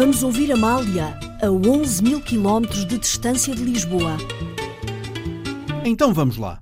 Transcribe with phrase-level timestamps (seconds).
[0.00, 4.16] Vamos ouvir Amália, a 11 mil quilómetros de distância de Lisboa.
[5.84, 6.58] Então vamos lá.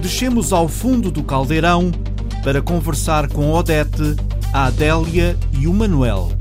[0.00, 1.92] Descemos ao fundo do caldeirão
[2.42, 4.16] para conversar com Odete,
[4.50, 6.39] a Adélia e o Manuel.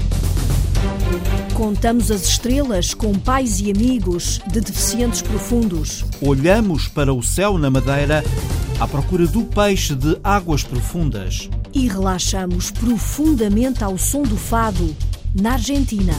[1.59, 6.05] Contamos as estrelas com pais e amigos de deficientes profundos.
[6.21, 8.23] Olhamos para o céu na Madeira
[8.79, 11.49] à procura do peixe de águas profundas.
[11.73, 14.95] E relaxamos profundamente ao som do fado
[15.35, 16.13] na Argentina.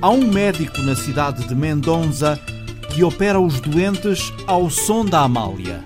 [0.00, 2.38] Há um médico na cidade de Mendonça
[2.94, 5.82] que opera os doentes ao som da Amália.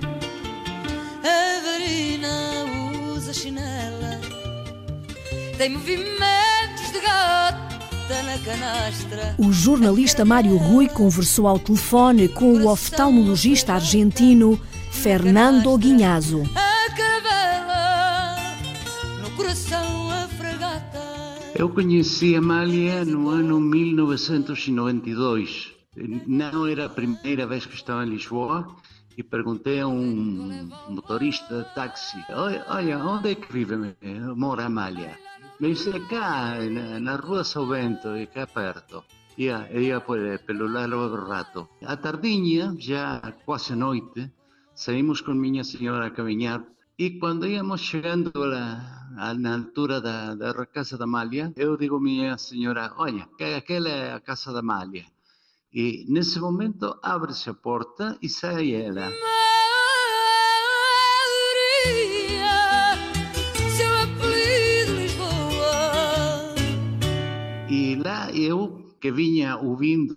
[5.67, 9.35] Tem movimentos de gata na canastra.
[9.37, 14.57] O jornalista Mário Rui conversou ao telefone com o oftalmologista argentino
[14.93, 16.45] Fernando Guinhazo.
[16.55, 18.37] A caravela
[19.21, 21.01] no coração a fragata.
[21.57, 25.73] Eu conheci a Amália no ano 1992.
[26.29, 28.69] Não era a primeira vez que estava em Lisboa
[29.19, 33.97] e perguntei a um motorista de táxi: Olha, olha onde é que vive?
[34.37, 35.26] Mora a Amália?
[36.09, 39.05] Cá, na, na rua São Bento, e cá perto.
[39.39, 40.01] Ia, ia
[40.47, 41.69] pelo largo rato.
[41.83, 44.31] À tardinha, já quase noite,
[44.75, 46.63] saímos com minha senhora a caminhar
[46.99, 52.01] e quando íamos chegando a, na altura da, da casa da Amália, eu digo à
[52.01, 55.05] minha senhora, olha, que aquela é a casa da Amália.
[55.73, 59.11] E nesse momento abre-se a porta e sai ela.
[68.05, 70.17] Lá eu, que vinha ouvindo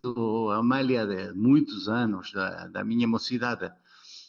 [0.51, 3.71] a Amália de muitos anos, da, da minha mocidade,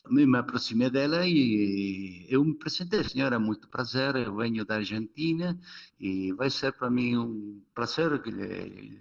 [0.08, 5.58] me, me aproximei dela e eu me apresentei, senhora, muito prazer, eu venho da Argentina
[5.98, 8.98] e vai ser para mim um prazer lhe,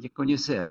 [0.00, 0.70] lhe conhecer.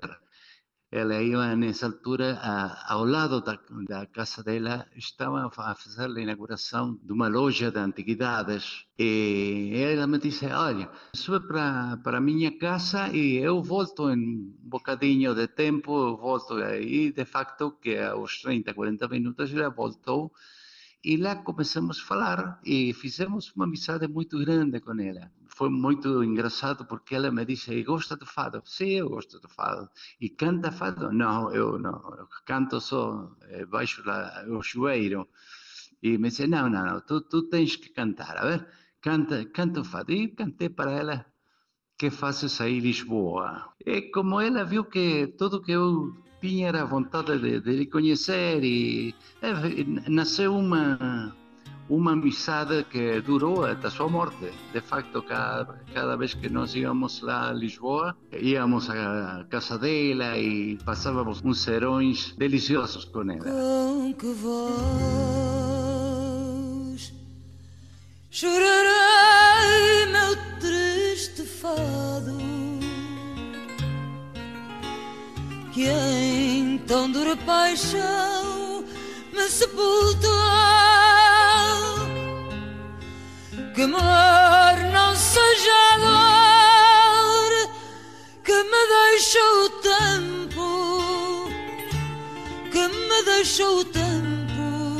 [0.90, 6.20] Ela ia nessa altura, a, ao lado da, da, casa dela, estava a fazer a
[6.20, 8.86] inauguração de uma loja de antiguidades.
[8.98, 14.54] E ela me disse: Olha, sube para, para minha casa e eu volto em um
[14.62, 15.90] bocadinho de tempo.
[16.08, 20.32] Eu volto aí, de facto, que aos 30, 40 minutos ela voltou.
[21.04, 25.30] E lá começamos a falar e fizemos uma amizade muito grande com ela.
[25.58, 28.62] Foi muito engraçado porque ela me disse: Gosta do fado?
[28.64, 29.90] Sim, eu gosto do fado.
[30.20, 31.12] E canta fado?
[31.12, 31.98] Não, eu não.
[32.20, 35.28] Eu canto só eh, baixo lá, o chuveiro.
[36.00, 38.36] E me disse: Não, não, não, tu, tu tens que cantar.
[38.38, 38.68] A ver,
[39.00, 40.12] canta, canta o fado.
[40.12, 41.26] E cantei para ela
[41.98, 43.74] que fazes aí Lisboa.
[43.84, 48.62] E como ela viu que tudo que eu tinha era vontade de, de lhe conhecer
[48.62, 49.50] e é,
[50.08, 51.34] nasceu uma
[51.88, 54.52] uma amizade que durou até a sua morte.
[54.72, 60.36] De facto, cada, cada vez que nós íamos lá a Lisboa, íamos à casa dela
[60.38, 63.44] e passávamos uns serões deliciosos com ela.
[63.44, 64.58] Com que voz
[68.30, 72.36] chorarei meu triste fado
[75.72, 78.84] que em tão dura paixão
[79.32, 80.30] me sepultou
[83.78, 87.52] que amor não seja dor
[88.42, 91.48] que me deixou o tempo
[92.72, 94.96] que me deixou o tempo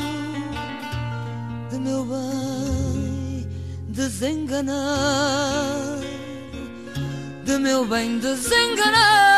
[1.72, 3.48] de meu bem
[3.88, 4.78] desenganado
[7.44, 9.37] de meu bem desenganado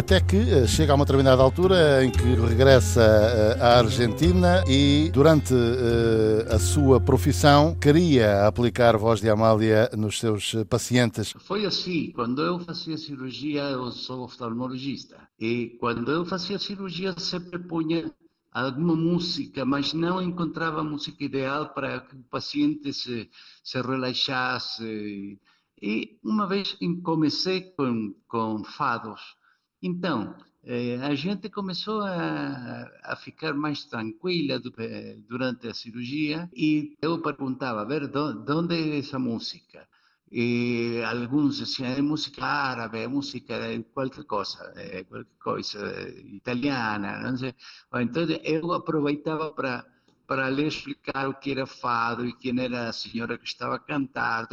[0.00, 5.10] Até que eh, chega a uma determinada altura em que regressa eh, à Argentina e,
[5.12, 11.34] durante eh, a sua profissão, queria aplicar voz de Amália nos seus pacientes.
[11.40, 17.58] Foi assim, quando eu fazia cirurgia, eu sou oftalmologista, e quando eu fazia cirurgia sempre
[17.58, 18.10] punha
[18.50, 23.28] alguma música, mas não encontrava a música ideal para que o paciente se,
[23.62, 25.38] se relaxasse.
[25.82, 29.38] E uma vez comecei com, com fados.
[29.82, 34.72] Então, eh, a gente começou a, a ficar mais tranquila do,
[35.28, 39.88] durante a cirurgia e eu perguntava, a ver, de onde é essa música?
[40.30, 43.54] e alguns diziam é música árabe, é música
[43.92, 47.54] qualquer coisa, é qualquer coisa italiana, não sei.
[47.94, 49.84] Então eu aproveitava para
[50.30, 53.78] para lhe explicar o que era fado e quem era a senhora que estava a
[53.80, 54.46] cantar.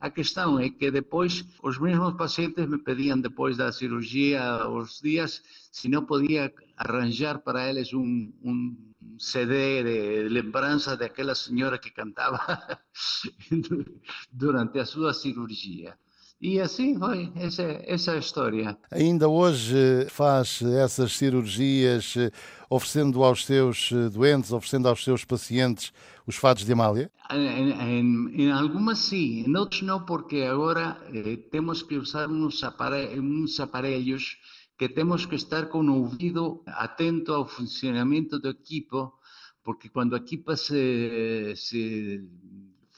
[0.00, 5.42] A questão é que depois os mesmos pacientes me pediam depois da cirurgia os dias
[5.70, 8.74] se não podia arranjar para eles um, um
[9.18, 12.80] CD de lembrança daquela senhora que cantava
[14.32, 15.98] durante a sua cirurgia.
[16.40, 18.78] E assim foi, essa, essa é a história.
[18.90, 22.14] Ainda hoje faz essas cirurgias
[22.70, 25.92] oferecendo aos seus doentes, oferecendo aos seus pacientes
[26.26, 27.10] os fados de Amália?
[27.30, 32.62] Em, em, em algumas sim, em outros não, porque agora eh, temos que usar uns
[32.64, 34.38] aparelhos, uns aparelhos
[34.78, 39.12] que temos que estar com o ouvido atento ao funcionamento do equipo,
[39.62, 42.24] porque quando a equipa se, se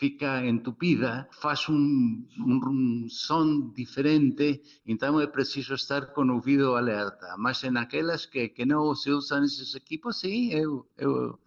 [0.03, 7.37] fica entupida, faz um, um, som diferente, então é preciso estar com o ouvido alerta.
[7.39, 11.39] Mas naquelas que, que não se usam esses equipos, sim, eu, eu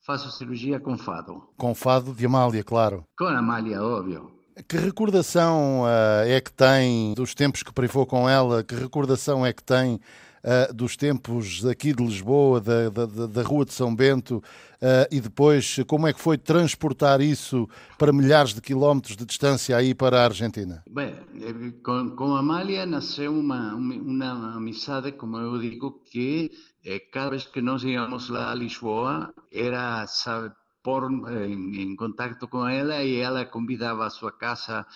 [0.00, 1.40] faço cirurgia com fado.
[1.56, 3.06] Com fado de Amália, claro.
[3.16, 4.32] Com Amália, óbvio.
[4.66, 8.64] Que recordação uh, é que tem dos tempos que privou com ela?
[8.64, 10.00] Que recordação é que tem
[10.44, 15.20] uh, dos tempos aqui de Lisboa, da, da, da Rua de São Bento, uh, e
[15.20, 20.20] depois como é que foi transportar isso para milhares de quilómetros de distância aí para
[20.20, 20.82] a Argentina?
[20.88, 26.50] Bem, eh, com, com Amália nasceu uma, uma amizade, como eu digo, que
[27.12, 30.50] cada vez que nós íamos lá a Lisboa, era, sabe,
[30.82, 34.86] por em, em contato com ela e ela convidava a sua casa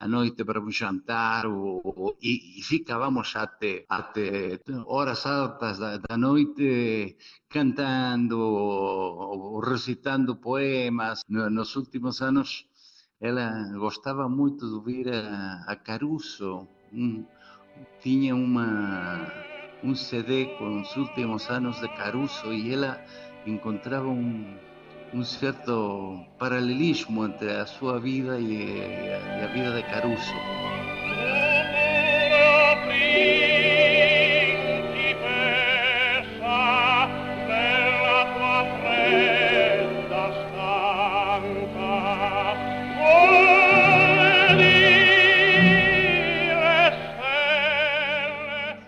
[0.00, 5.98] à noite para um jantar ou, ou, e, e, ficávamos até, até horas altas da,
[5.98, 7.16] da noite
[7.50, 11.22] cantando ou, ou, recitando poemas.
[11.28, 12.66] Nos últimos anos
[13.20, 16.66] ela gostava muito de ouvir a, a Caruso.
[16.92, 17.22] Um,
[18.02, 19.30] tinha uma,
[19.84, 23.04] um CD com os últimos anos de Caruso e ela
[23.46, 24.56] encontrava um
[25.12, 30.34] um certo paralelismo entre a sua vida e, e a vida de Caruso.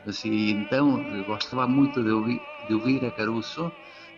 [0.07, 3.73] Assim, então, gostava muito de ouvir, de ouvir a Caruso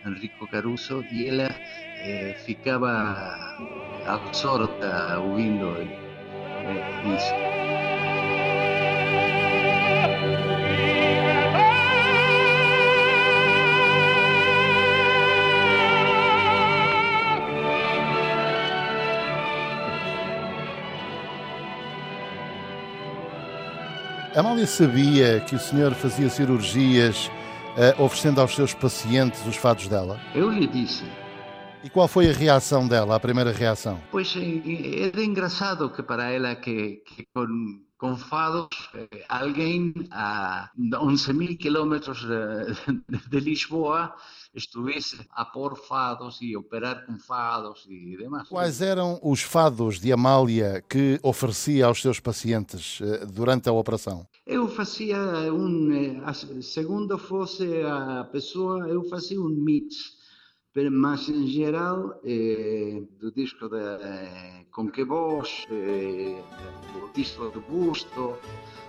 [0.05, 1.49] Enrico Caruso e ela
[1.97, 3.17] eh, ficava
[4.05, 7.55] absorta ouvindo eh, isso.
[24.35, 27.31] Amália sabia que o senhor fazia cirurgias
[27.75, 30.19] uh, oferecendo aos seus pacientes os fados dela?
[30.33, 31.03] Eu lhe disse.
[31.83, 34.01] E qual foi a reação dela, a primeira reação?
[34.11, 37.45] Pois era engraçado que para ela que, que com,
[37.97, 44.13] com fados eh, alguém a 11 mil quilómetros de, de Lisboa
[44.53, 48.47] estivesse a pôr fados e operar com fados e demais.
[48.47, 54.27] Quais eram os fados de Amália que oferecia aos seus pacientes eh, durante a operação?
[54.45, 55.17] Eu fazia
[55.53, 60.14] um, eh, segundo fosse a pessoa, eu fazia um mix,
[60.91, 66.43] mas em geral, eh, do disco de eh, Com Que Voz, eh,
[66.93, 68.35] do disco do Busto,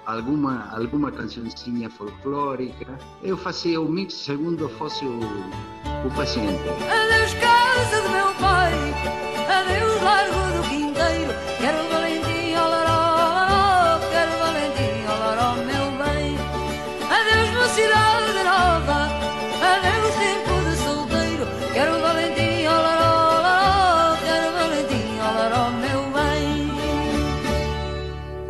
[0.05, 2.99] alguma, alguma cançãozinha folclórica.
[3.23, 6.69] Eu fazia o mix segundo fosse o, o paciente.
[6.91, 8.73] Adeus casa do meu pai,
[9.49, 10.66] adeus largo do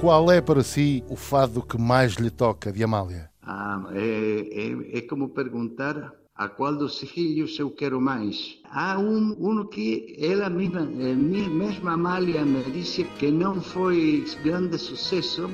[0.07, 3.29] Qual é para si o fado que mais lhe toca de Amália?
[3.43, 8.57] Ah, é, é, é como perguntar a qual dos filhos eu quero mais.
[8.71, 14.79] Há um, um que ela mesma, eh, mesma Amália me disse que não foi grande
[14.79, 15.51] sucesso,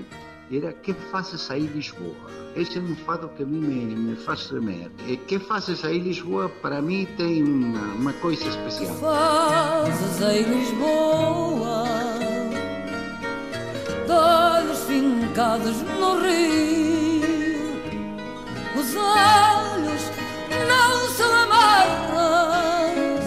[0.53, 2.15] era Que fazes aí Lisboa?
[2.55, 4.91] Esse é um fado que a mim me, me faz tremer.
[5.09, 8.95] E Que fazes aí Lisboa, para mim, tem uma, uma coisa especial.
[8.97, 11.85] Fazes em Lisboa,
[14.13, 17.23] olhos fincados no rio.
[18.79, 20.03] Os olhos
[20.69, 23.25] não são amarras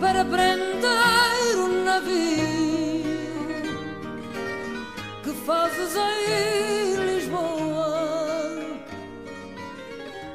[0.00, 3.08] para prender um navio.
[5.22, 8.60] Que fazes aí, Lisboa?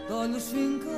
[0.08, 0.93] De olhos fincados.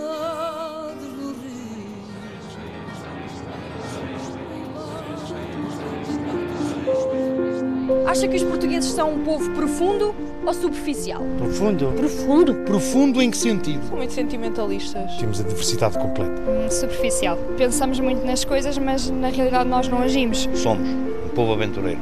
[8.08, 10.14] Acha que os portugueses são um povo profundo
[10.46, 11.24] ou superficial?
[11.38, 11.92] Profundo.
[11.98, 12.54] Profundo.
[12.66, 13.84] Profundo em que sentido?
[13.88, 15.18] São muito sentimentalistas.
[15.18, 16.34] Temos a diversidade completa.
[16.42, 17.38] Hum, superficial.
[17.58, 20.48] Pensamos muito nas coisas, mas na realidade nós não agimos.
[20.54, 22.00] Somos um povo aventureiro,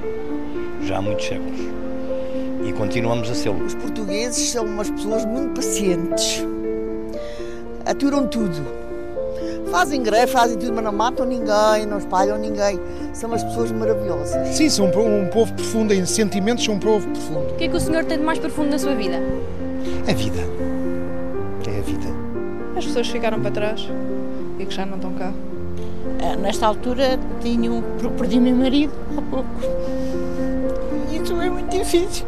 [0.81, 1.59] já há muitos séculos.
[2.65, 3.49] E continuamos a ser.
[3.49, 6.45] Os portugueses são umas pessoas muito pacientes.
[7.85, 8.82] Aturam tudo.
[9.73, 12.79] Fazem greve, fazem tudo, mas não matam ninguém, não espalham ninguém.
[13.11, 14.55] São umas pessoas maravilhosas.
[14.55, 17.49] Sim, são um povo profundo em sentimentos, são um povo profundo.
[17.49, 19.19] O que é que o senhor tem de mais profundo na sua vida?
[20.07, 20.41] A vida.
[21.67, 22.07] É a vida.
[22.77, 23.89] As pessoas ficaram para trás
[24.59, 25.33] e que já não estão cá.
[26.21, 27.71] Ah, nesta altura tinha,
[28.15, 29.49] perdi meu marido há pouco.
[31.11, 32.27] E isso é muito difícil.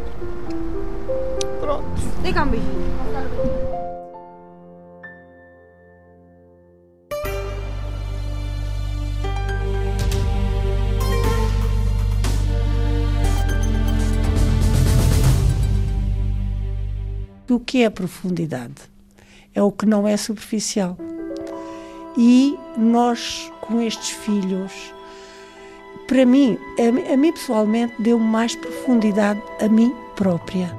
[1.60, 1.84] Pronto.
[2.24, 2.32] Dê
[17.56, 18.74] O que é profundidade?
[19.54, 20.94] É o que não é superficial.
[22.14, 24.92] E nós, com estes filhos,
[26.06, 30.70] para mim, a, a mim pessoalmente, deu mais profundidade a mim própria.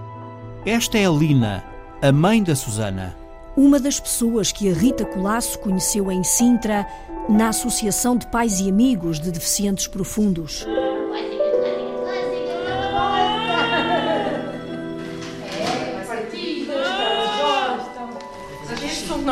[0.68, 1.64] Esta é a Lina,
[2.00, 3.18] a mãe da Susana.
[3.56, 6.86] Uma das pessoas que a Rita Colasso conheceu em Sintra,
[7.28, 10.64] na Associação de Pais e Amigos de Deficientes Profundos.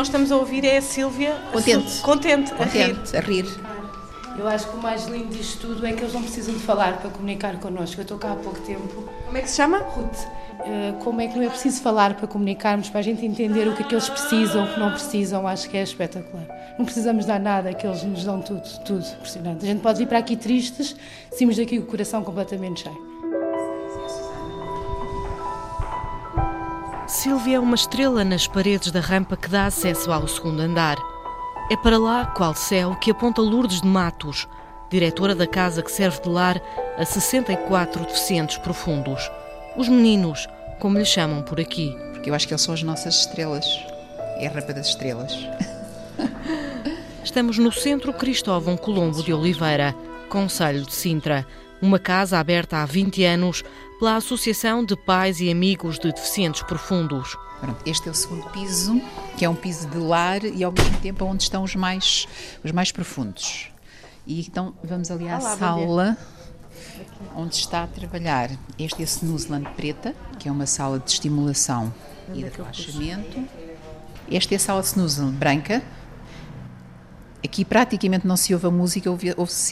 [0.05, 3.43] Nós estamos a ouvir é a Sílvia contente, contente, contente a rir.
[3.43, 3.53] A
[4.33, 4.37] rir.
[4.37, 6.97] Eu acho que o mais lindo disto tudo é que eles não precisam de falar
[6.97, 7.99] para comunicar connosco.
[7.99, 9.03] Eu estou cá há pouco tempo.
[9.25, 9.79] Como é que se chama?
[9.79, 10.19] Ruth.
[10.59, 13.75] Uh, como é que não é preciso falar para comunicarmos, para a gente entender o
[13.75, 16.75] que é que eles precisam, o que não precisam, acho que é espetacular.
[16.77, 19.63] Não precisamos dar nada, que eles nos dão tudo, tudo, impressionante.
[19.63, 20.95] A gente pode vir para aqui tristes,
[21.31, 23.14] saímos daqui com o coração completamente cheio.
[27.25, 30.95] Silvia é uma estrela nas paredes da rampa que dá acesso ao segundo andar.
[31.71, 34.47] É para lá, qual céu, que aponta Lourdes de Matos,
[34.91, 36.61] diretora da casa que serve de lar
[36.95, 39.27] a 64 deficientes profundos.
[39.75, 40.47] Os meninos,
[40.79, 41.97] como lhes chamam por aqui.
[42.13, 43.65] Porque eu acho que eles são as nossas estrelas.
[44.37, 45.35] É a rampa das estrelas.
[47.25, 49.95] Estamos no Centro Cristóvão Colombo de Oliveira,
[50.29, 51.43] Conselho de Sintra,
[51.81, 53.63] uma casa aberta há 20 anos
[53.99, 57.37] pela Associação de Pais e Amigos de Deficientes Profundos.
[57.59, 59.01] Pronto, este é o segundo piso,
[59.37, 62.27] que é um piso de lar e ao mesmo tempo onde estão os mais,
[62.63, 63.71] os mais profundos.
[64.27, 66.17] E então vamos ali à Olá, sala
[67.35, 68.49] onde está a trabalhar.
[68.77, 71.93] Este é a Snoozeland Preta, que é uma sala de estimulação
[72.33, 73.43] e de relaxamento.
[74.29, 75.81] Esta é a sala de Snoozeland Branca,
[77.45, 79.07] Aqui praticamente não se ouve a música,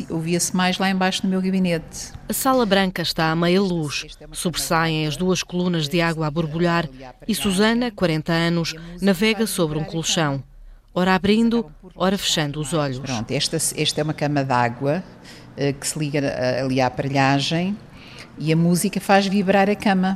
[0.09, 2.13] ouvia-se mais lá embaixo no meu gabinete.
[2.29, 4.05] A sala branca está à meia luz.
[4.31, 6.87] Sobressaem as duas colunas de água a borbulhar
[7.27, 10.43] e Susana, 40 anos, navega sobre um colchão.
[10.93, 11.65] Ora abrindo,
[11.95, 12.99] ora fechando os olhos.
[12.99, 15.03] Pronto, esta, esta é uma cama d'água
[15.57, 17.75] uh, que se liga uh, ali à aparelhagem
[18.37, 20.15] e a música faz vibrar a cama.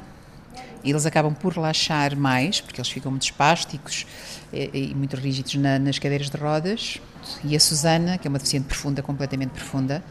[0.87, 4.07] E eles acabam por relaxar mais, porque eles ficam muito espásticos
[4.53, 7.01] e, e muito rígidos na, nas cadeiras de rodas.
[7.43, 10.01] E a Susana, que é uma deficiente profunda, completamente profunda,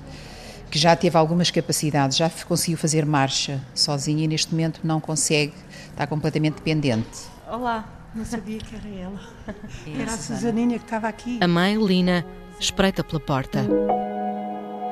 [0.70, 5.54] que já teve algumas capacidades, já conseguiu fazer marcha sozinha e neste momento não consegue,
[5.88, 7.24] está completamente dependente.
[7.50, 9.20] Olá, não sabia que era ela.
[9.86, 11.38] É era a Susaninha que estava aqui.
[11.40, 12.22] A mãe, Lina,
[12.60, 13.60] espreita pela porta.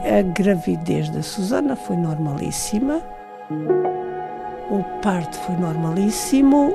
[0.02, 3.02] A gravidez da Susana foi normalíssima.
[4.70, 6.74] O parto foi normalíssimo.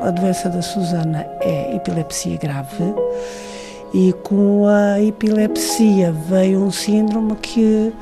[0.00, 2.94] A doença da Susana é epilepsia grave
[3.92, 7.92] e com a epilepsia veio um síndrome que,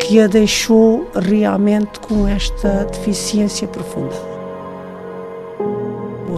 [0.00, 4.38] que a deixou realmente com esta deficiência profunda.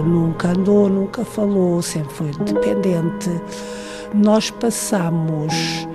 [0.05, 3.31] Nunca andou, nunca falou, sempre foi dependente.
[4.15, 5.87] Nós passamos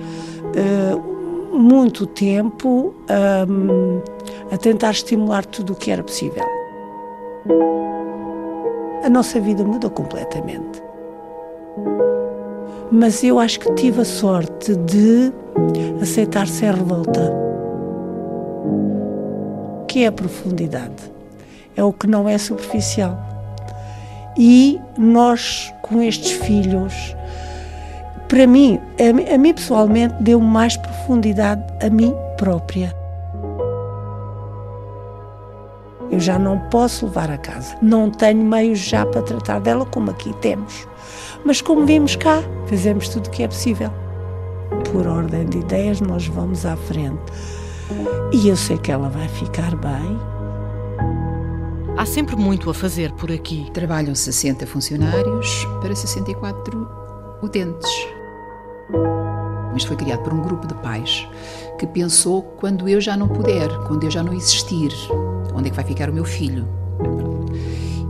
[0.54, 2.94] uh, muito tempo
[3.48, 4.00] um,
[4.50, 6.44] a tentar estimular tudo o que era possível.
[9.04, 10.86] A nossa vida mudou completamente
[12.90, 15.32] mas eu acho que tive a sorte de
[16.00, 17.32] aceitar sem revolta.
[19.88, 21.12] Que é a profundidade?
[21.76, 23.18] É o que não é superficial.
[24.38, 27.14] E nós, com estes filhos,
[28.28, 28.78] para mim,
[29.32, 32.94] a mim pessoalmente, deu mais profundidade a mim própria.
[36.10, 37.76] Eu já não posso levar a casa.
[37.82, 40.86] Não tenho meios já para tratar dela como aqui temos.
[41.44, 43.90] Mas como vimos cá, fazemos tudo o que é possível.
[44.92, 47.32] Por ordem de ideias, nós vamos à frente.
[48.32, 50.18] E eu sei que ela vai ficar bem.
[51.96, 53.70] Há sempre muito a fazer por aqui.
[53.72, 56.88] Trabalham 60 funcionários para 64
[57.42, 57.90] utentes.
[59.76, 61.28] Isto foi criado por um grupo de pais
[61.78, 64.90] que pensou quando eu já não puder, quando eu já não existir,
[65.56, 66.68] onde é que vai ficar o meu filho?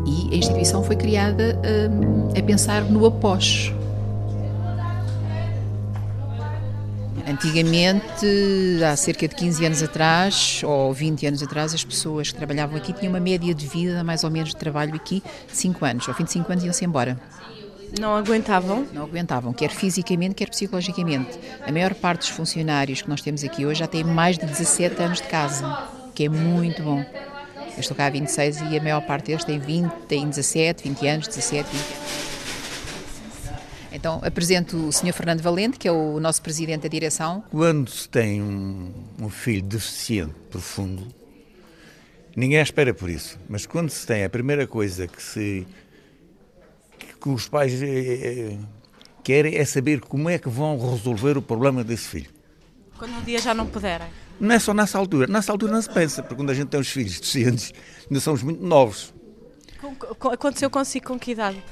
[0.04, 1.58] E a instituição foi criada
[1.90, 3.72] hum, a pensar no após.
[7.28, 8.26] Antigamente,
[8.88, 12.92] há cerca de 15 anos atrás, ou 20 anos atrás, as pessoas que trabalhavam aqui
[12.92, 16.08] tinham uma média de vida, mais ou menos, de trabalho aqui, de 5 anos.
[16.08, 17.18] Ao fim de 5 anos iam-se embora.
[18.00, 18.86] Não aguentavam?
[18.92, 21.38] Não aguentavam, quer fisicamente, quer psicologicamente.
[21.66, 25.02] A maior parte dos funcionários que nós temos aqui hoje já têm mais de 17
[25.02, 27.04] anos de casa, que é muito bom.
[27.76, 31.06] Eu estou cá há 26 e a maior parte deles tem 20, tem 17, 20
[31.06, 32.36] anos, 17, 20 anos.
[33.92, 35.12] Então, apresento o Sr.
[35.12, 37.44] Fernando Valente, que é o nosso presidente da direção.
[37.50, 41.06] Quando se tem um, um filho deficiente profundo,
[42.34, 43.38] ninguém espera por isso.
[43.48, 45.66] Mas quando se tem a primeira coisa que se
[47.20, 48.56] que os pais é,
[49.24, 52.30] querem é saber como é que vão resolver o problema desse filho.
[52.96, 54.08] Quando um dia já não puderem.
[54.38, 55.26] Não é só nessa altura.
[55.26, 57.72] Nessa altura não se pensa, porque quando a gente tem os filhos deficientes,
[58.08, 59.14] ainda somos muito novos.
[60.32, 61.62] Aconteceu consigo com que idade?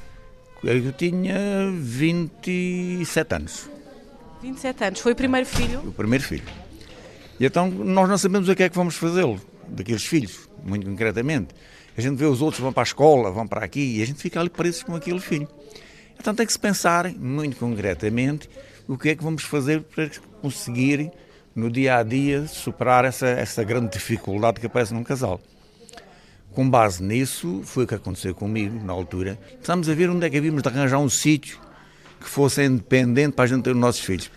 [0.63, 3.69] Eu tinha 27 anos.
[4.43, 5.01] 27 anos.
[5.01, 5.81] Foi o primeiro filho?
[5.81, 6.45] O primeiro filho.
[7.39, 11.55] E então nós não sabemos o que é que vamos fazê-lo, daqueles filhos, muito concretamente.
[11.97, 14.21] A gente vê os outros vão para a escola, vão para aqui, e a gente
[14.21, 15.49] fica ali preso com aquele filho.
[16.19, 18.49] Então tem que se pensar, muito concretamente,
[18.89, 21.11] o que é que vamos fazer para conseguir,
[21.55, 25.41] no dia a dia, superar essa, essa grande dificuldade que aparece num casal.
[26.53, 29.39] Com base nisso, foi o que aconteceu comigo na altura.
[29.53, 31.59] Começámos a ver onde é que havíamos de arranjar um sítio
[32.21, 34.31] que fosse independente para a gente ter os nossos filhos.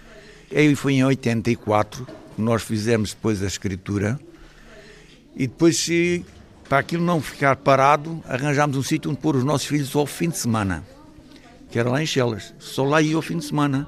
[0.53, 4.19] Aí foi em 84 que nós fizemos depois a escritura
[5.35, 5.87] e depois,
[6.67, 10.29] para aquilo não ficar parado, arranjámos um sítio onde pôr os nossos filhos ao fim
[10.29, 10.83] de semana,
[11.69, 12.53] que era lá em Chelas.
[12.57, 13.87] Só lá ia ao fim de semana.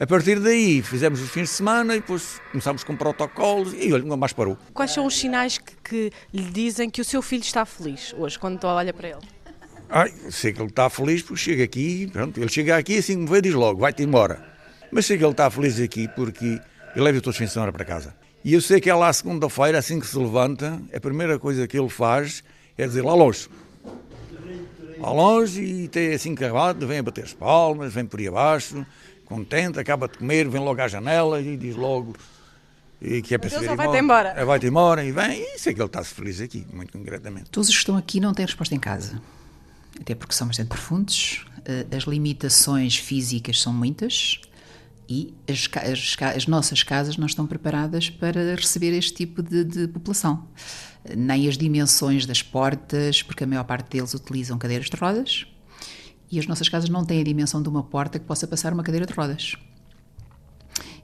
[0.00, 4.04] A partir daí fizemos os fins de semana e depois começámos com protocolos e olha,
[4.04, 4.56] nunca mais parou.
[4.72, 8.38] Quais são os sinais que, que, lhe dizem que o seu filho está feliz hoje,
[8.38, 9.18] quando olha para ele?
[9.88, 13.26] Ai, sei que ele está feliz porque chega aqui, pronto, ele chega aqui assim me
[13.26, 14.40] vê diz logo, vai-te embora.
[14.92, 16.60] Mas sei que ele está feliz aqui porque
[16.94, 18.14] ele leva todos os fins de semana para casa.
[18.44, 21.76] E eu sei que é lá segunda-feira, assim que se levanta, a primeira coisa que
[21.76, 22.44] ele faz
[22.76, 23.48] é dizer lá longe.
[24.98, 28.86] Lá longe e tem assim acabado, vem a bater as palmas, vem por aí abaixo,
[29.28, 32.14] contente, acaba de comer, vem logo à janela e diz logo
[33.00, 34.30] e que é para Deus vai-te embora.
[34.30, 37.50] É, vai-te embora e vem, e sei que ele está-se feliz aqui, muito concretamente.
[37.50, 39.20] Todos os que estão aqui não têm resposta em casa,
[40.00, 41.46] até porque são bastante profundos,
[41.94, 44.40] as limitações físicas são muitas
[45.08, 49.88] e as, as, as nossas casas não estão preparadas para receber este tipo de, de
[49.88, 50.48] população.
[51.16, 55.46] Nem as dimensões das portas, porque a maior parte deles utilizam cadeiras de rodas,
[56.30, 58.82] e as nossas casas não têm a dimensão de uma porta que possa passar uma
[58.82, 59.56] cadeira de rodas.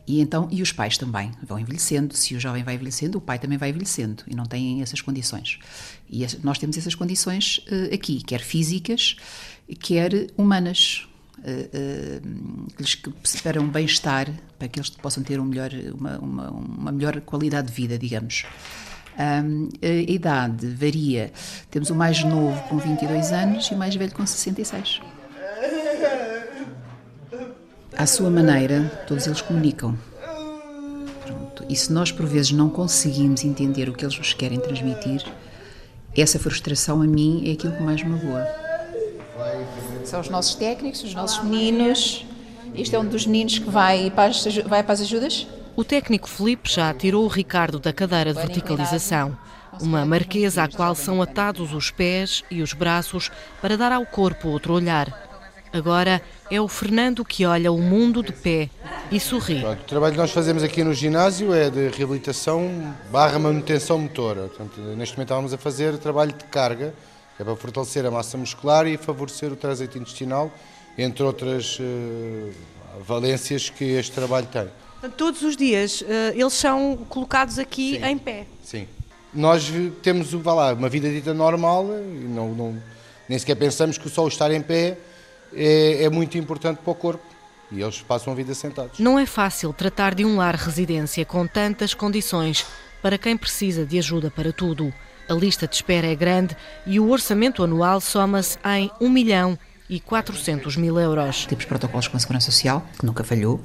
[0.06, 2.14] E então, e os pais também vão envelhecendo.
[2.14, 5.58] Se o jovem vai envelhecendo, o pai também vai envelhecendo e não têm essas condições.
[6.10, 9.16] E nós temos essas condições uh, aqui, quer físicas,
[9.80, 11.08] quer humanas,
[11.38, 16.18] uh, uh, que lhes para um bem-estar, para que eles possam ter um melhor, uma,
[16.18, 18.44] uma, uma melhor qualidade de vida, digamos.
[19.16, 21.32] Um, a idade varia.
[21.70, 25.00] Temos o mais novo com 22 anos e o mais velho com 66.
[27.96, 29.96] À sua maneira, todos eles comunicam.
[31.24, 31.64] Pronto.
[31.68, 35.24] E se nós, por vezes, não conseguimos entender o que eles nos querem transmitir,
[36.16, 38.46] essa frustração a mim é aquilo que mais me magoa.
[40.04, 42.24] São os nossos técnicos, os nossos meninos.
[42.74, 45.46] Este é um dos meninos que vai para as, vai para as ajudas.
[45.76, 49.36] O técnico Felipe já tirou o Ricardo da cadeira de verticalização,
[49.80, 54.48] uma marquesa à qual são atados os pés e os braços para dar ao corpo
[54.48, 55.33] outro olhar.
[55.74, 58.70] Agora é o Fernando que olha o mundo de pé
[59.10, 59.58] e sorri.
[59.58, 64.42] Pronto, o trabalho que nós fazemos aqui no ginásio é de reabilitação barra manutenção motora.
[64.42, 66.94] Portanto, neste momento estávamos a fazer trabalho de carga,
[67.36, 70.48] que é para fortalecer a massa muscular e favorecer o trânsito intestinal,
[70.96, 72.52] entre outras uh,
[73.04, 74.68] valências que este trabalho tem.
[75.16, 76.04] Todos os dias uh,
[76.36, 78.04] eles são colocados aqui Sim.
[78.04, 78.46] em pé.
[78.62, 78.86] Sim.
[79.34, 79.72] Nós
[80.04, 82.82] temos lá, uma vida dita normal e não, não,
[83.28, 84.96] nem sequer pensamos que só o estar em pé
[85.54, 87.24] é, é, muito importante para o corpo
[87.70, 88.98] e eles passam a vida sentados.
[88.98, 92.64] Não é fácil tratar de um lar residência com tantas condições
[93.02, 94.92] para quem precisa de ajuda para tudo.
[95.28, 100.00] A lista de espera é grande e o orçamento anual soma-se em 1 milhão e
[100.00, 101.46] 400 mil euros.
[101.46, 103.60] Temos protocolos com a Segurança Social, que nunca falhou,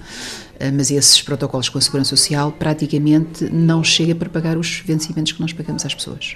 [0.59, 5.31] eh, mas esses protocolos com a Segurança Social praticamente não chega para pagar os vencimentos
[5.31, 6.35] que nós pagamos às pessoas.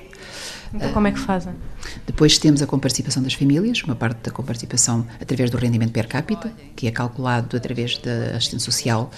[0.74, 1.54] Então, como é que fazem?
[2.06, 6.52] Depois temos a comparticipação das famílias, uma parte da comparticipação através do rendimento per capita,
[6.76, 9.12] que é calculado através da assistência social,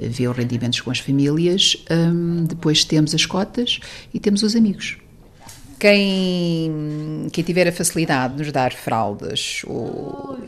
[0.00, 1.76] eh, vê os rendimentos com as famílias.
[1.90, 3.80] Hum, depois temos as cotas
[4.14, 4.96] e temos os amigos.
[5.82, 10.38] Quem, quem tiver a facilidade de nos dar fraldas ou,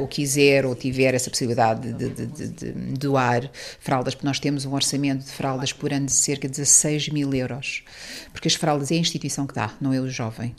[0.00, 3.48] ou quiser ou tiver essa possibilidade de, de, de, de, doar
[3.78, 7.32] fraldas, porque nós temos um orçamento de fraldas por ano de cerca de 16 mil
[7.32, 7.84] euros,
[8.32, 10.56] porque as fraldas é a instituição que dá, não é o jovem.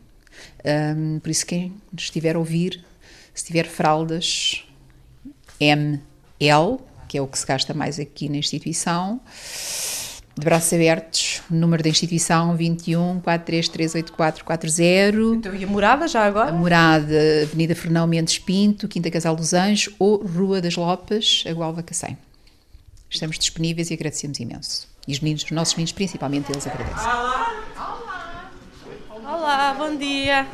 [0.63, 2.85] Um, por isso, quem estiver a ouvir,
[3.33, 4.65] se tiver fraldas
[5.59, 9.19] ML, que é o que se gasta mais aqui na instituição,
[10.37, 15.35] de braços abertos, número da instituição 21 4338440.
[15.35, 16.49] Então, e a morada já agora?
[16.49, 21.51] A morada, Avenida Fernão Mendes Pinto, Quinta Casal dos Anjos ou Rua das Lopas, a
[21.51, 22.17] Gualva Cacém.
[23.09, 24.87] Estamos disponíveis e agradecemos imenso.
[25.07, 27.09] E os meninos, os nossos meninos, principalmente, eles agradecem.
[29.25, 30.47] Olá, bom dia.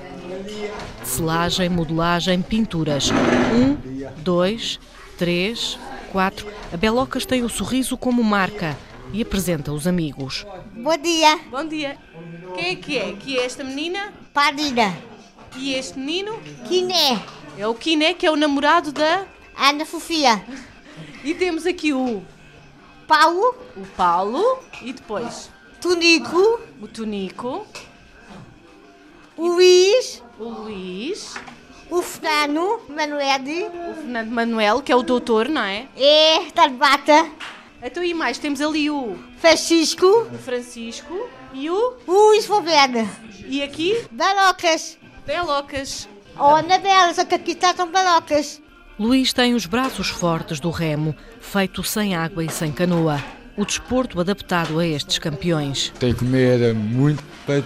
[1.04, 3.12] Selagem, modelagem, pinturas.
[3.12, 3.78] Um,
[4.24, 4.80] dois,
[5.18, 5.78] três,
[6.12, 6.48] quatro.
[6.74, 8.76] A Belocas tem o sorriso como marca
[9.14, 10.46] e apresenta os amigos.
[10.74, 11.40] Bom dia.
[11.50, 11.98] Bom dia.
[12.56, 13.14] Quem é que é?
[13.14, 14.14] Que é esta menina?
[14.34, 14.96] Padina.
[15.56, 16.40] E este menino?
[16.68, 17.24] Quiné.
[17.58, 19.26] É o Quiné, que é o namorado da...
[19.60, 20.46] Ana Sofia.
[21.24, 22.24] E temos aqui o...
[23.08, 23.56] Paulo.
[23.76, 24.60] O Paulo.
[24.84, 25.50] E depois?
[25.82, 26.60] Tunico.
[26.80, 27.66] O Tunico.
[29.36, 30.22] O Luís.
[30.38, 31.34] O Luís.
[31.90, 33.40] O Fernando Manuel.
[33.90, 35.88] O Fernando Manuel, que é o doutor, não é?
[35.96, 37.32] É, está de bata.
[37.82, 38.38] Então e mais?
[38.38, 39.16] Temos ali o...
[39.38, 40.06] Francisco.
[40.06, 41.30] O Francisco.
[41.54, 41.94] E o...
[42.08, 43.08] O Luís Foveda.
[43.46, 43.96] E aqui?
[44.12, 44.98] Belocas.
[45.26, 46.08] Belocas.
[46.40, 48.62] Oh, Anabela, só que aqui está com Belocas.
[49.00, 53.24] Luís tem os braços fortes do remo, feito sem água e sem canoa.
[53.56, 55.92] O desporto adaptado a estes campeões.
[56.00, 57.62] Tem que comer muito para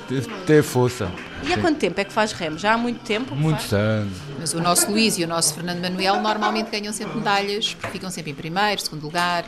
[0.46, 1.12] ter força.
[1.44, 2.58] E há quanto tempo é que faz remo?
[2.58, 3.36] Já há muito tempo?
[3.36, 4.14] Muitos anos.
[4.40, 8.10] Mas o nosso Luís e o nosso Fernando Manuel normalmente ganham sempre medalhas, porque ficam
[8.10, 9.46] sempre em primeiro, segundo lugar,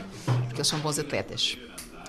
[0.54, 1.58] porque eles são bons atletas.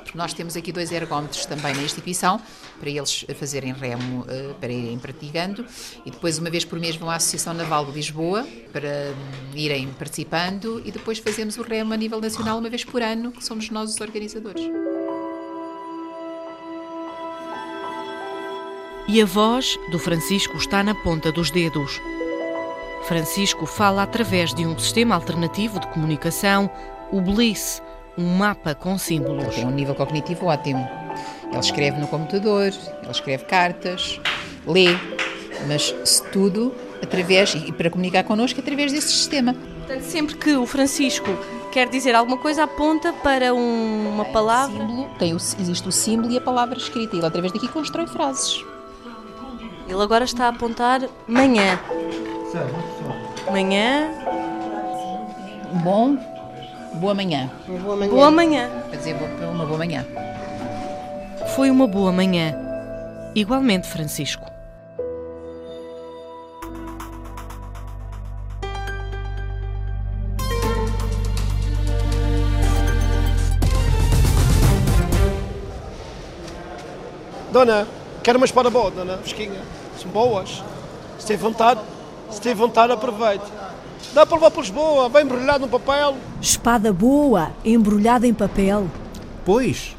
[0.04, 2.40] Porque nós temos aqui dois ergómetros também na instituição,
[2.80, 5.66] para eles fazerem remo, eh, para irem praticando,
[6.06, 9.88] e depois uma vez por mês vão à Associação Naval de Lisboa para hum, irem
[9.94, 13.72] participando, e depois fazemos o remo a nível nacional uma vez por ano, que somos
[13.72, 14.64] nós os organizadores.
[19.08, 22.00] E a voz do Francisco está na ponta dos dedos.
[23.08, 26.70] Francisco fala através de um sistema alternativo de comunicação,
[27.12, 27.82] o Bliss,
[28.18, 29.44] um mapa com símbolos.
[29.44, 30.88] Ele tem um nível cognitivo ótimo.
[31.50, 34.20] Ele escreve no computador, ele escreve cartas,
[34.66, 34.98] lê,
[35.68, 35.94] mas
[36.32, 39.54] tudo através, e para comunicar connosco, através desse sistema.
[39.54, 41.30] Portanto, sempre que o Francisco
[41.72, 44.80] quer dizer alguma coisa, aponta para um, uma palavra.
[44.80, 47.16] Símbolo, tem o, existe o símbolo e a palavra escrita.
[47.16, 48.64] Ele, através daqui, constrói frases.
[49.88, 51.80] Ele agora está a apontar manhã.
[53.52, 54.10] Manhã.
[55.84, 56.35] Bom.
[57.00, 57.52] Boa manhã.
[57.68, 58.12] Boa manhã.
[58.12, 58.70] Boa manhã.
[58.90, 59.16] Quer dizer,
[59.52, 60.06] uma boa manhã.
[61.56, 62.56] Foi uma boa manhã.
[63.36, 64.46] Igualmente, Francisco.
[77.52, 77.88] Dona,
[78.24, 79.62] quero uma espada boa, dona, fresquinha.
[79.98, 80.64] São boas.
[81.20, 81.80] Se tem vontade,
[82.30, 83.46] se tem vontade, aproveite.
[84.16, 86.16] Dá para levar para Lisboa, bem embrulhado no papel.
[86.42, 88.88] Espada boa, embrulhada em papel.
[89.44, 89.94] Pois,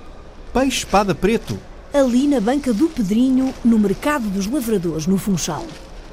[0.55, 1.59] peixe espada preto.
[1.93, 5.67] Ali na banca do Pedrinho, no Mercado dos Lavradores, no Funchal.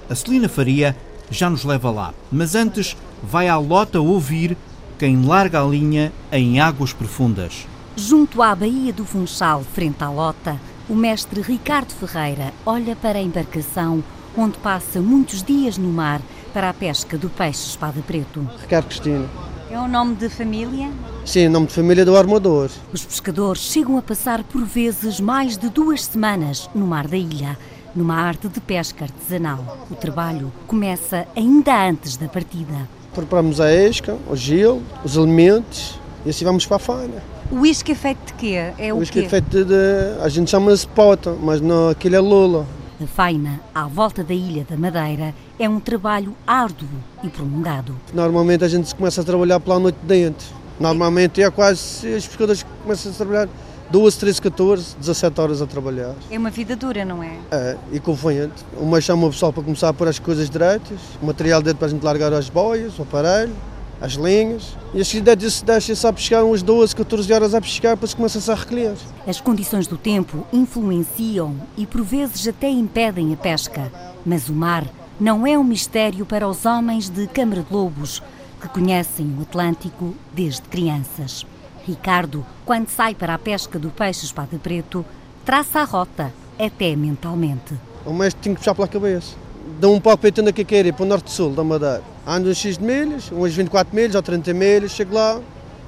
[0.10, 0.98] A Celina Faria
[1.32, 4.58] já nos leva lá, mas antes vai à lota ouvir
[5.00, 7.66] quem larga a linha em águas profundas.
[7.96, 13.22] Junto à Baía do Funchal, frente à lota, o mestre Ricardo Ferreira olha para a
[13.22, 14.04] embarcação
[14.36, 16.20] onde passa muitos dias no mar
[16.54, 18.48] para a pesca do peixe espada preto.
[18.62, 19.26] Ricardo Cristina.
[19.72, 20.90] É um nome de família?
[21.26, 22.70] Sim, nome de família do armador.
[22.94, 27.58] Os pescadores chegam a passar por vezes mais de duas semanas no mar da ilha,
[27.96, 29.88] numa arte de pesca artesanal.
[29.90, 32.88] O trabalho começa ainda antes da partida.
[33.16, 37.24] Preparamos a isca, o gelo, os elementos e assim vamos para a faina.
[37.52, 38.74] O isca é feito de quê?
[38.78, 39.26] É o, O isca quê?
[39.26, 39.74] é feito de.
[40.22, 42.66] A gente chama-se pota, mas não, aquilo é lula.
[43.04, 46.88] A faina, à volta da Ilha da Madeira, é um trabalho árduo
[47.24, 47.96] e prolongado.
[48.14, 50.46] Normalmente a gente começa a trabalhar pela noite dentro.
[50.80, 53.50] Normalmente é quase os pescadores que começam a trabalhar
[53.90, 56.16] 12, 13, 14, 17 horas a trabalhar.
[56.32, 57.38] É uma vida dura, não é?
[57.52, 58.66] É, e conveniente.
[58.76, 61.88] Uma chama o pessoal para começar a pôr as coisas direitas, o material dentro para
[61.88, 63.54] a gente largar as boias, o aparelho,
[64.02, 64.76] as linhas.
[64.94, 68.56] E assim deixa-se deixa a pescar umas 12, 14 horas a pescar, depois começa-se a
[68.56, 68.96] recolher.
[69.28, 73.92] As condições do tempo influenciam e por vezes até impedem a pesca.
[74.26, 74.86] Mas o mar
[75.20, 78.22] não é um mistério para os homens de Câmara de Lobos,
[78.60, 81.46] que conhecem o Atlântico desde crianças.
[81.86, 85.06] Ricardo, quando sai para a pesca do peixe espada preto,
[85.46, 87.76] traça a rota, até mentalmente.
[88.06, 89.36] O mestre tem que puxar pela cabeça.
[89.80, 92.04] Dá um palpite onde é que quer ir, para o norte-sul da Madeira.
[92.26, 95.40] Ando uns X de milhas, uns 24 milhas ou 30 milhas, chego lá,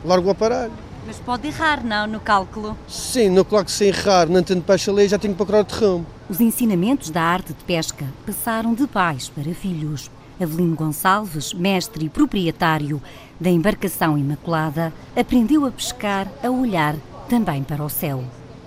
[0.04, 0.72] largo o aparelho.
[1.08, 2.78] Mas pode errar, não, no cálculo?
[2.88, 6.06] Sim, no que sem errar, não tendo peixe ali, já tenho que procurar outro rumo.
[6.28, 10.10] Os ensinamentos da arte de pesca passaram de pais para filhos.
[10.42, 13.00] Avelino Gonçalves, mestre e proprietário
[13.40, 16.96] da embarcação Imaculada, aprendeu a pescar a olhar
[17.30, 18.24] também para o céu.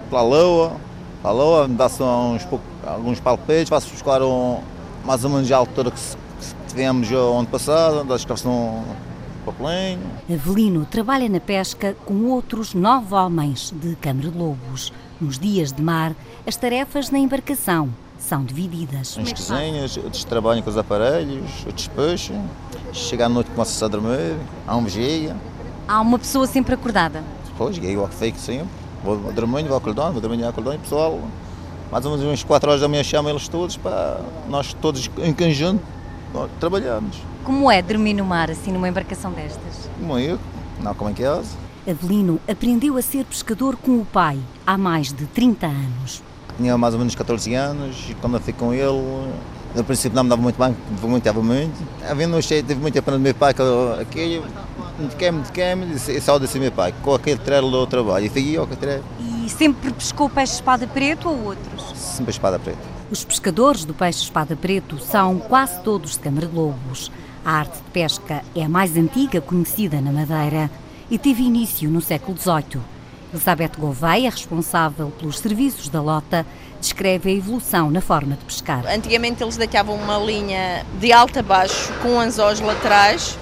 [0.09, 0.77] Pela lua,
[1.23, 2.47] a lua, me dá-se uns,
[2.87, 4.61] alguns palpites, faço buscar um,
[5.05, 8.85] mais ou menos a altura que, que tivemos o ano passado, das que um
[9.45, 10.01] papelinho.
[10.33, 14.93] Avelino trabalha na pesca com outros nove homens de Câmara de Lobos.
[15.21, 16.15] Nos dias de mar,
[16.47, 19.17] as tarefas na embarcação são divididas.
[19.17, 22.37] Uns cozinhas, outros trabalham com os aparelhos, outros peixes.
[22.93, 25.37] Chega à noite começa a dormir, há um vigia.
[25.89, 27.25] Há uma pessoa sempre acordada?
[27.47, 28.69] Depois, eu fico sempre.
[29.03, 31.19] Vou dormindo, vou acordando, vou dormindo, acordando e pessoal,
[31.91, 35.33] mais ou menos umas 4 horas da manhã chamam eles todos para nós todos em
[35.33, 35.83] conjunto
[36.61, 37.17] trabalharmos.
[37.45, 39.89] Como é dormir no mar, assim, numa embarcação destas?
[39.99, 40.39] Como eu,
[40.81, 41.49] não como em casa.
[41.89, 46.23] Avelino aprendeu a ser pescador com o pai há mais de 30 anos.
[46.59, 49.33] Tinha mais ou menos 14 anos e quando eu fui com ele,
[49.75, 51.73] no princípio não me dava muito bem, muito, dava muito.
[52.07, 53.63] Havendo um cheio, tive muito a pena do meu pai, que
[54.03, 54.43] aquele,
[54.99, 58.27] de queime, de queime, e só desse meu pai, com aquele trelo do trabalho.
[58.27, 58.75] E fui eu que.
[59.47, 61.93] E sempre pescou peixe espada preto ou outros?
[61.97, 62.79] Sempre espada preta.
[63.11, 67.11] Os pescadores do peixe espada preto são quase todos de Câmara de Lobos.
[67.43, 70.71] A arte de pesca é a mais antiga conhecida na Madeira
[71.11, 72.81] e teve início no século XVIII.
[73.33, 76.47] Elizabeth Gouveia, responsável pelos serviços da Lota,
[76.81, 78.85] descreve a evolução na forma de pescar.
[78.87, 83.39] Antigamente eles deitavam uma linha de alto a baixo com anzóis laterais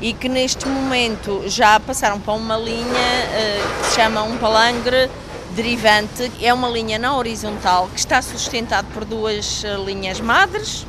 [0.00, 5.10] e que neste momento já passaram para uma linha uh, que se chama um palangre
[5.54, 6.30] derivante.
[6.40, 10.86] É uma linha na horizontal que está sustentado por duas uh, linhas madres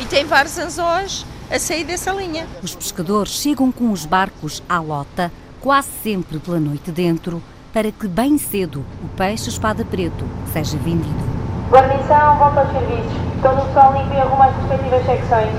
[0.00, 2.46] e tem vários anzóis a sair dessa linha.
[2.62, 7.42] Os pescadores chegam com os barcos à lota, quase sempre pela noite dentro,
[7.72, 11.28] para que bem cedo o peixe espada preto seja vendido.
[11.70, 13.12] Guarnição, volta aos serviços.
[13.42, 15.52] Todo o pessoal limpa e arruma as respectivas secções.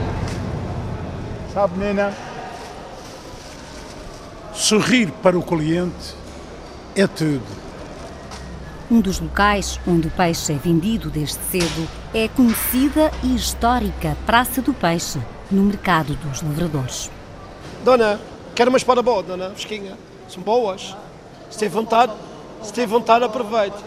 [1.53, 2.13] Sabe, menina,
[4.53, 6.15] sorrir para o cliente
[6.95, 7.59] é tudo.
[8.91, 14.17] Um dos locais onde o peixe é vendido desde cedo é a conhecida e histórica
[14.25, 15.19] Praça do Peixe,
[15.51, 17.11] no mercado dos lavradores.
[17.85, 18.19] Dona,
[18.59, 19.97] quero uma espada boa, dona, fresquinha.
[20.27, 20.93] São boas.
[21.49, 22.11] Se tem vontade,
[22.61, 23.77] se tem vontade, aproveite.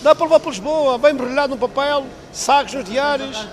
[0.00, 3.46] Dá para levar para Lisboa, vem embrulhado no papel, sacos nos diários.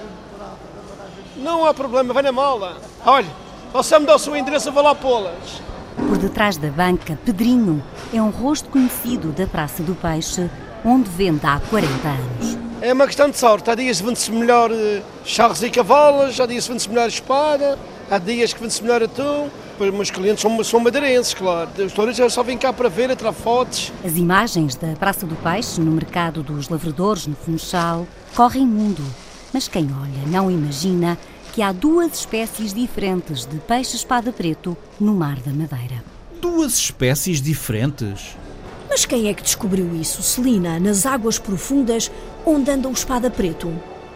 [1.36, 2.78] Não há problema, vem na mala.
[3.06, 3.28] Olha,
[3.74, 5.62] você me dá o seu endereço, eu vou lá pô-las.
[5.98, 10.50] Por detrás da banca, Pedrinho é um rosto conhecido da Praça do Peixe,
[10.86, 12.58] onde vende há 40 anos.
[12.82, 13.70] É uma questão de sorte.
[13.70, 17.78] Há dias vende-se melhor eh, charros e cavalos, há dias vende-se melhor espada,
[18.10, 19.50] há dias que vende-se melhor atum.
[19.80, 21.70] Os meus clientes são, são madeirenses, claro.
[21.84, 23.92] Os turistas só vêm cá para ver, a tirar fotos.
[24.06, 29.04] As imagens da Praça do Peixe, no mercado dos lavradores, no Funchal, correm mundo.
[29.52, 31.18] Mas quem olha não imagina
[31.54, 36.04] que há duas espécies diferentes de peixe-espada preto no Mar da Madeira.
[36.42, 38.36] Duas espécies diferentes?
[38.90, 42.12] Mas quem é que descobriu isso, Celina, nas águas profundas
[42.46, 43.74] onde anda o espada preto?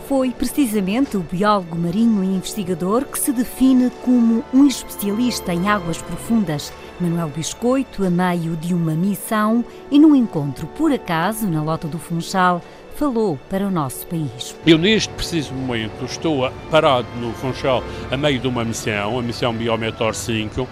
[0.07, 6.01] Foi precisamente o biólogo marinho e investigador que se define como um especialista em águas
[6.01, 11.89] profundas, Manuel Biscoito, a meio de uma missão e num encontro por acaso na Lota
[11.89, 12.61] do Funchal,
[12.95, 14.55] falou para o nosso país.
[14.65, 19.53] Eu, neste preciso momento, estou parado no Funchal a meio de uma missão, a missão
[19.53, 20.67] Biometor 5, Uh,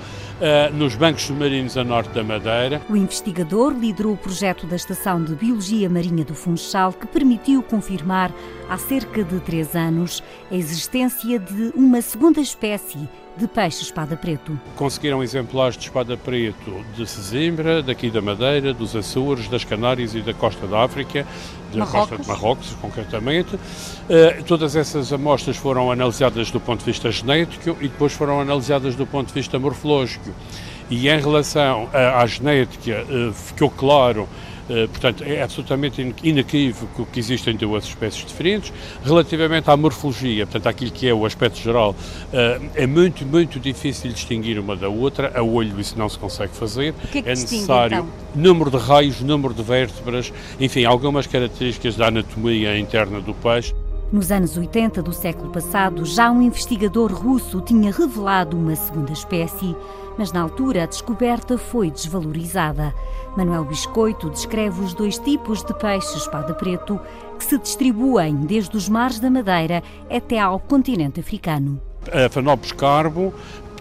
[0.73, 2.81] nos bancos submarinos a norte da Madeira.
[2.89, 8.31] O investigador liderou o projeto da Estação de Biologia Marinha do Funchal, que permitiu confirmar
[8.69, 14.59] há cerca de três anos a existência de uma segunda espécie de peixe espada preto.
[14.75, 20.21] Conseguiram exemplares de espada preto de Sesimbra, daqui da Madeira, dos Açores, das Canárias e
[20.21, 21.25] da costa da África,
[21.71, 21.99] da Marrocos.
[21.99, 23.55] costa de Marrocos, concretamente.
[23.55, 28.95] Uh, todas essas amostras foram analisadas do ponto de vista genético e depois foram analisadas
[28.95, 30.31] do ponto de vista morfológico.
[30.89, 34.29] E em relação à, à genética, uh, ficou claro
[34.87, 38.73] portanto, é absolutamente inequívoco que existem duas espécies diferentes.
[39.03, 44.11] Relativamente à morfologia, portanto, àquilo que é o aspecto geral, uh, é muito, muito difícil
[44.11, 45.31] distinguir uma da outra.
[45.37, 46.93] A olho isso não se consegue fazer.
[47.11, 48.09] Que é, que é necessário então?
[48.35, 53.73] número de raios, número de vértebras, enfim, algumas características da anatomia interna do peixe.
[54.11, 59.75] Nos anos 80 do século passado, já um investigador russo tinha revelado uma segunda espécie,
[60.17, 62.93] mas na altura a descoberta foi desvalorizada.
[63.35, 66.99] Manuel Biscoito descreve os dois tipos de peixe espada preto
[67.37, 71.81] que se distribuem desde os mares da Madeira até ao continente africano.
[72.11, 73.33] A carbo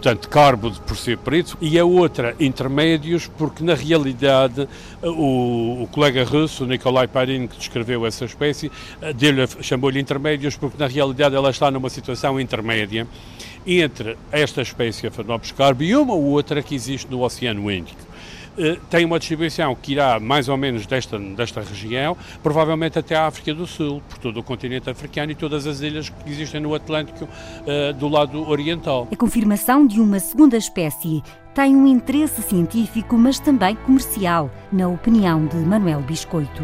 [0.05, 4.69] portanto, carbo por ser preto, e a outra, intermédios, porque na realidade
[5.01, 8.71] o, o colega russo, Nikolai Parin, que descreveu essa espécie,
[9.61, 13.07] chamou-lhe intermédios porque na realidade ela está numa situação intermédia
[13.65, 15.11] entre esta espécie, a
[15.57, 18.14] carbo, e uma ou outra que existe no Oceano Índico.
[18.57, 23.27] Eh, tem uma distribuição que irá mais ou menos desta, desta região, provavelmente até a
[23.27, 26.73] África do Sul, por todo o continente africano e todas as ilhas que existem no
[26.73, 29.07] Atlântico uh, do lado oriental.
[29.11, 31.21] A confirmação de uma segunda espécie
[31.55, 36.61] tem um interesse científico, mas também comercial, na opinião de Manuel Biscoito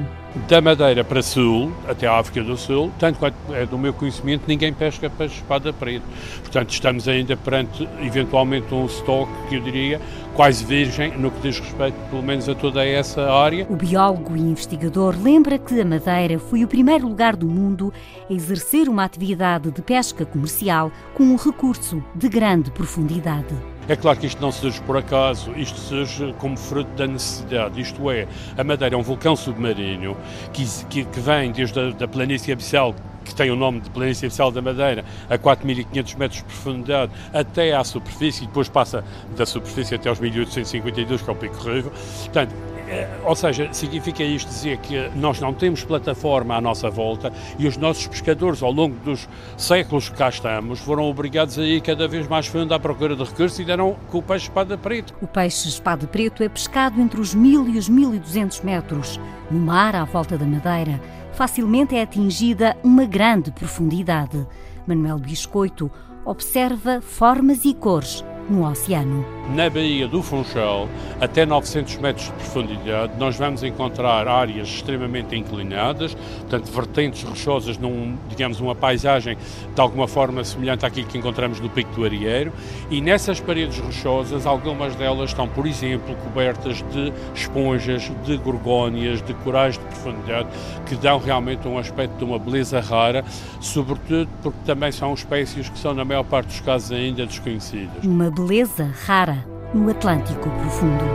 [0.47, 4.43] da Madeira para Sul, até a África do Sul, tanto quanto é do meu conhecimento,
[4.47, 6.05] ninguém pesca para espada preta.
[6.39, 9.99] Portanto, estamos ainda perante, eventualmente, um estoque, que eu diria,
[10.33, 13.67] quase virgem, no que diz respeito, pelo menos, a toda essa área.
[13.69, 17.91] O biólogo e investigador lembra que a Madeira foi o primeiro lugar do mundo
[18.29, 23.53] a exercer uma atividade de pesca comercial com um recurso de grande profundidade.
[23.91, 27.81] É claro que isto não surge por acaso, isto surge como fruto da necessidade.
[27.81, 28.25] Isto é,
[28.57, 30.15] a Madeira é um vulcão submarino
[30.53, 34.25] que, que, que vem desde a da planície abissal, que tem o nome de Planície
[34.25, 39.03] Abissal da Madeira, a 4.500 metros de profundidade até à superfície, e depois passa
[39.35, 41.91] da superfície até aos 1.852, que é o Pico Rivo.
[42.25, 42.53] Portanto,
[42.91, 47.65] é, ou seja, significa isto dizer que nós não temos plataforma à nossa volta e
[47.65, 52.05] os nossos pescadores, ao longo dos séculos que cá estamos, foram obrigados a ir cada
[52.05, 55.13] vez mais fundo à procura de recursos e deram com o peixe espada preto.
[55.21, 59.95] O peixe espada preto é pescado entre os 1.000 e os 1.200 metros, no mar
[59.95, 60.99] à volta da Madeira.
[61.41, 64.45] Facilmente é atingida uma grande profundidade.
[64.85, 65.89] Manuel Biscoito
[66.23, 69.25] observa formas e cores no oceano.
[69.55, 70.87] Na Baía do Funchal,
[71.19, 78.17] até 900 metros de profundidade, nós vamos encontrar áreas extremamente inclinadas, portanto, vertentes rochosas, num,
[78.29, 79.37] digamos, uma paisagem
[79.73, 82.51] de alguma forma semelhante àquilo que encontramos no Pico do Arieiro,
[82.89, 89.33] e nessas paredes rochosas, algumas delas estão, por exemplo, cobertas de esponjas, de gorgónias, de
[89.35, 90.49] corais de profundidade,
[90.85, 93.23] que dão realmente um aspecto de uma beleza rara,
[93.59, 98.03] sobretudo porque também são espécies que são, na maior parte dos casos, ainda desconhecidas.
[98.03, 101.05] Uma beleza rara no Atlântico Profundo.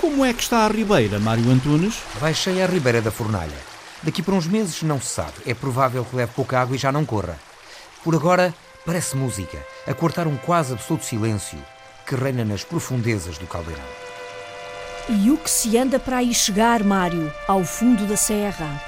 [0.00, 2.02] Como é que está a Ribeira, Mário Antunes?
[2.18, 3.50] Vai cheia a Ribeira da Fornalha.
[4.02, 5.34] Daqui por uns meses não se sabe.
[5.46, 7.38] É provável que leve pouca água e já não corra.
[8.04, 8.52] Por agora,
[8.84, 11.58] parece música, a cortar um quase absoluto silêncio
[12.04, 13.84] que reina nas profundezas do caldeirão.
[15.08, 18.82] E o que se anda para aí chegar, Mário, ao fundo da serra?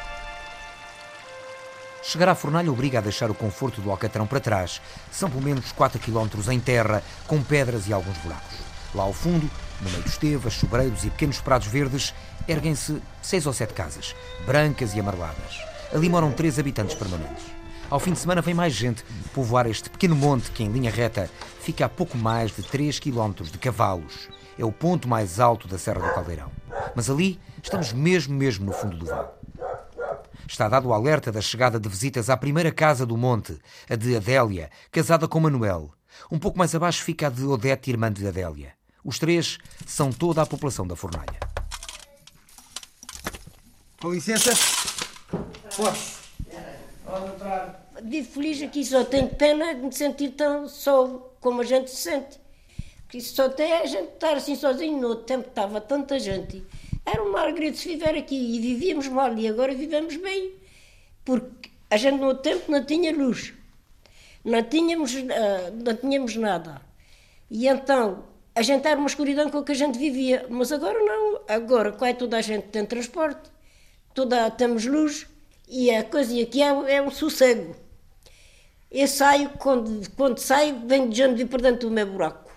[2.02, 4.80] Chegar à fornalha obriga a deixar o conforto do alcatrão para trás.
[5.12, 8.58] São pelo menos 4 km em terra, com pedras e alguns buracos.
[8.94, 9.48] Lá ao fundo,
[9.80, 12.12] no meio dos tevas, sobreiros e pequenos prados verdes,
[12.48, 15.58] erguem-se seis ou sete casas, brancas e amareladas.
[15.94, 17.53] Ali moram três habitantes permanentes.
[17.94, 21.30] Ao fim de semana vem mais gente povoar este pequeno monte que, em linha reta,
[21.60, 24.28] fica a pouco mais de 3 km de cavalos.
[24.58, 26.50] É o ponto mais alto da Serra do Caldeirão.
[26.96, 29.28] Mas ali estamos mesmo, mesmo no fundo do vale.
[30.48, 33.56] Está dado o alerta da chegada de visitas à primeira casa do monte,
[33.88, 35.92] a de Adélia, casada com Manuel.
[36.32, 38.72] Um pouco mais abaixo fica a de Odete, irmã de Adélia.
[39.04, 41.38] Os três são toda a população da fornalha.
[44.00, 44.50] Com licença.
[45.76, 46.24] Posso?
[47.04, 51.64] Pode entrar vivo feliz aqui, só tenho pena de me sentir tão só como a
[51.64, 52.38] gente se sente.
[53.08, 56.64] Que só tem a gente estar assim sozinho, no outro tempo estava tanta gente.
[57.04, 60.52] Era um margredo se viver aqui e vivíamos mal e agora vivemos bem.
[61.24, 63.54] Porque a gente no outro tempo não tinha luz,
[64.44, 65.26] não tínhamos, uh,
[65.84, 66.80] não tínhamos nada.
[67.50, 68.24] E então
[68.54, 71.40] a gente era uma escuridão com que a gente vivia, mas agora não.
[71.48, 73.50] Agora, quase toda a gente tem transporte,
[74.14, 75.26] toda, temos luz
[75.68, 77.83] e a coisa aqui é, é um sossego.
[78.96, 82.48] Eu saio, quando, quando saio, venho de de por dentro do meu buraco.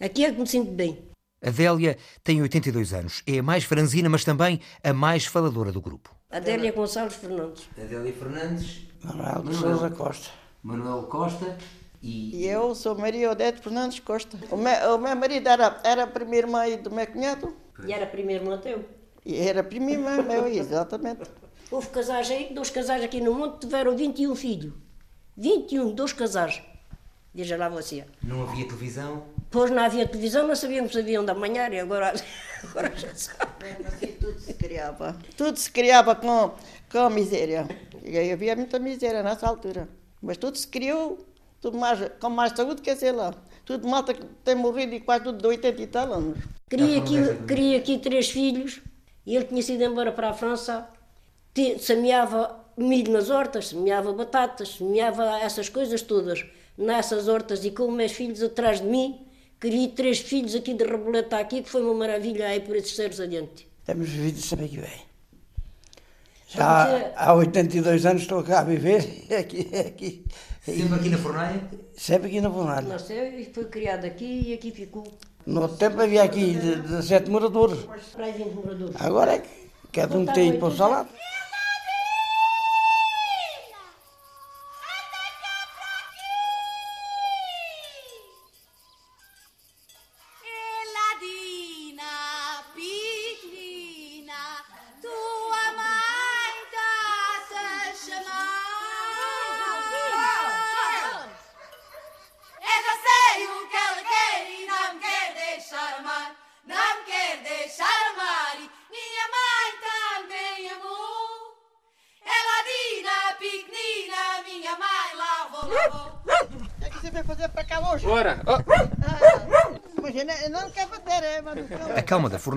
[0.00, 0.98] Aqui é que me sinto bem.
[1.44, 6.16] Adélia tem 82 anos, é a mais franzina, mas também a mais faladora do grupo.
[6.30, 7.68] Adélia Gonçalves Fernandes.
[7.76, 8.86] Adélia Fernandes.
[9.04, 10.30] Manuel de Sousa Costa.
[10.62, 11.58] Manuel Costa.
[12.00, 12.46] E...
[12.46, 14.38] eu sou Maria Odete Fernandes Costa.
[14.50, 17.54] O meu, o meu marido era, era primeiro mãe do meu cunhado.
[17.86, 18.86] E era primeiro irmão teu.
[19.22, 21.20] E era primeiro mãe meu, exatamente.
[21.70, 24.72] Houve casais aí, dois casais aqui no mundo tiveram 21 filhos.
[25.36, 26.62] 21, dois casais.
[27.34, 28.04] Veja lá você.
[28.22, 29.24] Não havia televisão?
[29.50, 32.12] Pois não havia televisão, não sabíamos se havia da manhã e agora,
[32.64, 33.76] agora já sabe.
[34.20, 35.16] Tudo se criava.
[35.36, 36.52] Tudo se criava com,
[36.90, 37.66] com miséria.
[38.04, 39.88] E aí havia muita miséria nessa altura.
[40.20, 41.18] Mas tudo se criou
[41.62, 43.32] tudo mais, com mais saúde, quer dizer lá.
[43.64, 46.38] Tudo malta que tem morrido e quase tudo de 80 e tal anos.
[46.68, 47.14] Queria aqui,
[47.46, 48.80] queria aqui três filhos
[49.24, 50.88] e ele tinha sido embora para a França.
[51.78, 56.44] Semeava milho nas hortas, semeava batatas, semeava essas coisas todas
[56.76, 59.26] nessas hortas e com meus filhos atrás de mim.
[59.60, 63.20] Queria três filhos aqui de Reboleta aqui, que foi uma maravilha aí por esses seres
[63.20, 63.68] adiante.
[63.84, 65.12] Temos vivido sempre aqui bem.
[66.48, 69.00] Já há 82 anos estou cá a viver
[69.38, 69.70] aqui.
[69.74, 70.24] aqui.
[70.64, 71.60] Sempre aqui na fornalha?
[71.96, 72.88] Sempre aqui na fornalha.
[72.88, 75.04] Nasceu e foi criado aqui e aqui ficou.
[75.46, 77.80] No outro tempo havia aqui 17 moradores.
[78.12, 78.96] Para aí 20 moradores.
[79.00, 79.48] Agora é que
[79.92, 81.10] cada um tem para o salário.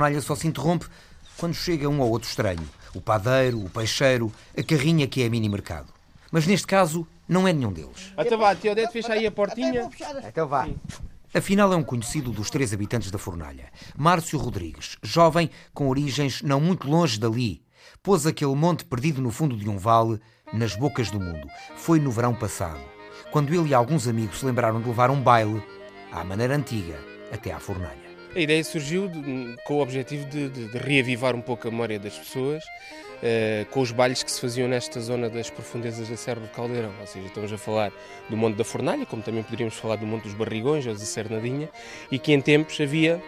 [0.05, 0.85] Fornalha só se interrompe
[1.37, 2.67] quando chega um ou outro estranho.
[2.93, 5.91] O padeiro, o peixeiro, a carrinha que é mini mercado.
[6.31, 8.13] Mas neste caso, não é nenhum deles.
[8.17, 9.89] Então vá, tio Odete, fecha aí a portinha.
[10.27, 10.67] Então vá.
[11.33, 13.69] Afinal, é um conhecido dos três habitantes da fornalha.
[13.97, 17.61] Márcio Rodrigues, jovem com origens não muito longe dali.
[18.01, 20.19] Pôs aquele monte perdido no fundo de um vale,
[20.53, 21.47] nas bocas do mundo.
[21.75, 22.79] Foi no verão passado,
[23.31, 25.61] quando ele e alguns amigos se lembraram de levar um baile,
[26.11, 26.97] à maneira antiga,
[27.33, 28.04] até à fornalha.
[28.35, 31.97] A ideia surgiu de- com o objetivo de, de- de reavivar um pouco a memória
[31.97, 32.63] das pessoas
[33.23, 36.91] eh, com os bailes que se faziam nesta zona das profundezas da Serra do Caldeirão.
[36.99, 37.91] Ou seja, estamos a falar
[38.29, 41.69] do Monte da Fornalha, como também poderíamos falar do Monte dos Barrigões ou da Cernadinha,
[42.11, 43.23] e que em tempos havia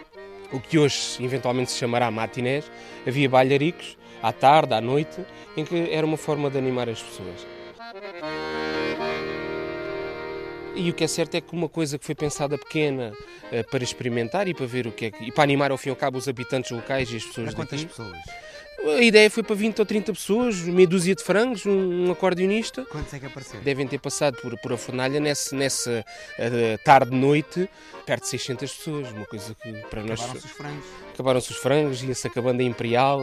[0.51, 2.69] o que hoje eventualmente se chamará matinés,
[3.07, 5.21] havia bailaricos à tarde, à noite,
[5.55, 7.47] em que era uma forma de animar as pessoas.
[10.77, 13.11] E o que é certo é que uma coisa que foi pensada pequena
[13.51, 15.23] eh, para experimentar e para ver o que é que.
[15.23, 17.55] e para animar ao fim e ao cabo os habitantes locais e as pessoas Para
[17.55, 17.93] quantas daqui.
[17.95, 18.17] pessoas?
[18.85, 22.85] A ideia foi para 20 ou 30 pessoas, meia dúzia de frangos, um, um acordeonista.
[22.85, 23.63] Quantos é que apareceram?
[23.63, 26.05] Devem ter passado por, por a fornalha nesse, nessa
[26.37, 27.67] eh, tarde-noite,
[28.05, 30.19] perto de 600 pessoas, uma coisa que para nós.
[30.19, 30.85] Acabaram-se os frangos.
[31.17, 33.19] Acabaram-se os frangos, ia-se acabando a Imperial,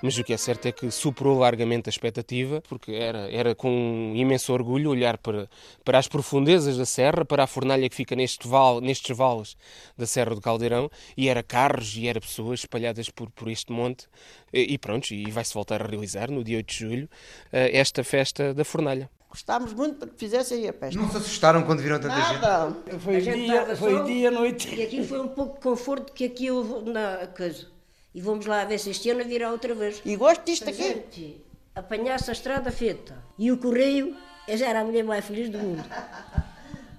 [0.00, 4.12] mas o que é certo é que superou largamente a expectativa, porque era, era com
[4.14, 5.50] imenso orgulho olhar para,
[5.84, 9.56] para as profundezas da serra, para a fornalha que fica neste val, nestes vales
[9.98, 14.06] da Serra do Caldeirão, e era carros e era pessoas espalhadas por, por este monte,
[14.52, 17.10] e, e pronto, e vai-se voltar a realizar no dia 8 de julho
[17.52, 19.10] eh, esta festa da fornalha.
[19.34, 20.96] Gostávamos muito para que fizessem a festa.
[20.96, 22.40] Não se assustaram quando viram tanta gente?
[22.40, 22.76] Nada.
[23.00, 24.72] Foi A gente dia, foi só- dia, noite.
[24.72, 27.66] E aqui foi um pouco de conforto que aqui houve na coisa.
[28.14, 30.00] E vamos lá ver se este ano virá outra vez.
[30.04, 30.80] E gosto disto aqui.
[30.84, 34.14] gente apanhasse a estrada feita e o correio,
[34.46, 35.82] eu já era a mulher mais feliz do mundo.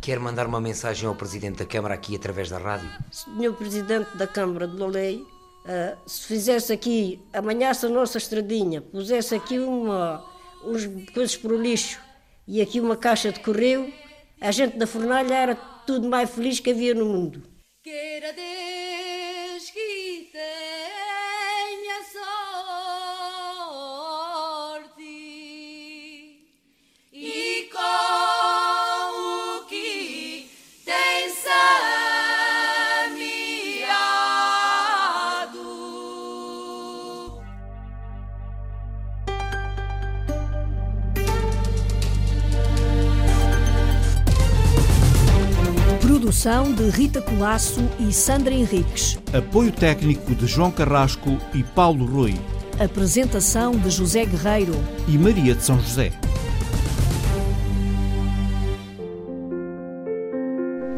[0.02, 2.90] Quer mandar uma mensagem ao Presidente da Câmara aqui através da rádio?
[3.14, 5.26] Senhor Presidente da Câmara de Lolei,
[5.66, 10.22] ah, se fizesse aqui, amanhasse a nossa estradinha, pusesse aqui uma,
[10.66, 12.04] uns coisas para o lixo
[12.48, 13.92] e aqui uma caixa de correio,
[14.40, 17.44] a gente da fornalha era tudo mais feliz que havia no mundo.
[46.26, 49.16] Produção de Rita Colasso e Sandra Henriques.
[49.32, 52.34] Apoio técnico de João Carrasco e Paulo Rui.
[52.84, 54.74] Apresentação de José Guerreiro.
[55.08, 56.12] E Maria de São José.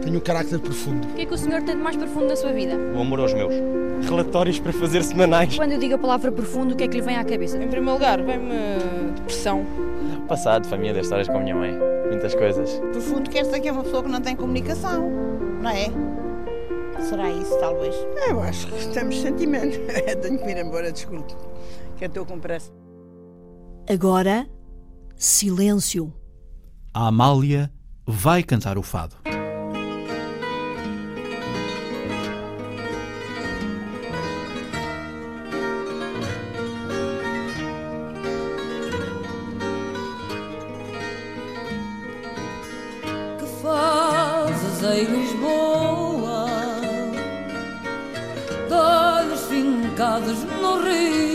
[0.01, 1.05] Tenho um carácter profundo.
[1.09, 2.77] O que é que o senhor tem de mais profundo na sua vida?
[2.95, 3.53] O amor aos meus.
[4.09, 5.57] Relatórios para fazer semanais.
[5.57, 7.57] Quando eu digo a palavra profundo, o que é que lhe vem à cabeça?
[7.57, 8.55] Em primeiro lugar, vem-me
[9.13, 9.65] depressão.
[10.25, 11.96] Passado, família, histórias com a minha mãe.
[12.17, 12.79] Muitas coisas.
[12.79, 15.07] Profundo quer dizer que é uma pessoa que não tem comunicação,
[15.61, 15.85] não é?
[16.99, 17.95] Será isso, talvez?
[18.27, 19.77] Eu acho que temos sentimento.
[20.19, 21.35] Tenho que ir embora, desculpe,
[21.95, 22.71] que eu estou com pressa.
[23.87, 24.49] Agora,
[25.15, 26.11] silêncio.
[26.91, 27.71] A Amália
[28.03, 29.15] vai cantar o fado.
[50.17, 51.26] Fincados no rio